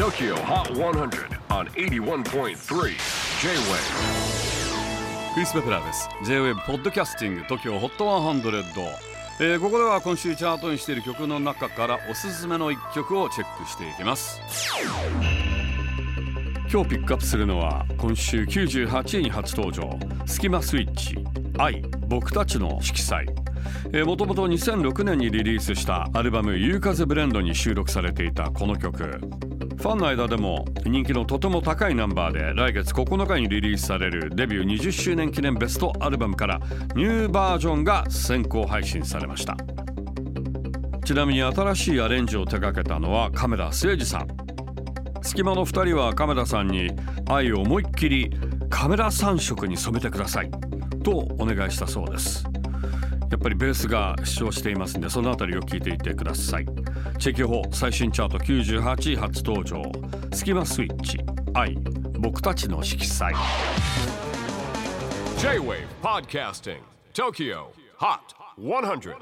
[0.00, 2.54] TOKYO HOT 100 on 81.3 J-WAVE
[5.34, 6.08] クリス・ベプラーです。
[6.24, 8.86] J-WAVE ポッドキャスティング TOKYO HOT 100、
[9.40, 14.40] えー、ここでは今週チャートにしている曲の中からおすすめの一曲をチェックしていきます。
[16.72, 19.98] 今日ピックアップするのは今週98位に初登場。
[20.24, 21.18] スキマスイッチ
[21.58, 23.26] 愛僕たちの色彩。
[24.04, 29.20] もともと2006年にリリースしたアルバム「夕風ブレンド」に収録されていたこの曲。
[29.80, 36.60] ファンの間でも人気のとても高いナンバーで来月9日にリリースされるデビュー20周年記念ベストアルバムから
[36.94, 39.56] ニューバージョンが先行配信されました。
[41.02, 44.28] ちなみに新しいアレンジを手掛けたのはカメラ誠司さん。
[45.22, 46.90] 隙間の2人はカメラさんに
[47.28, 48.30] 愛を思いっきり
[48.68, 50.50] カメラ3色に染めてください
[51.02, 52.49] とお願いしたそうです。
[53.30, 56.66] やっぱりベースが主張していますんでそのあたりを聞いていてください。
[57.18, 59.82] チェキホー最新チャート98位初登場。
[60.34, 61.18] スキマスイッチ
[61.54, 61.76] 愛
[62.18, 63.32] 僕たちの色彩。
[65.38, 66.80] J-WAVE PODCASTING
[67.14, 67.66] TOKYO
[67.98, 68.18] HOT
[68.58, 69.14] 100